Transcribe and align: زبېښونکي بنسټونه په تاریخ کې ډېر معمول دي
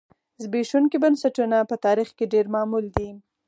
زبېښونکي 0.43 0.97
بنسټونه 1.03 1.57
په 1.69 1.75
تاریخ 1.85 2.09
کې 2.17 2.25
ډېر 2.33 2.45
معمول 2.55 2.85
دي 2.95 3.09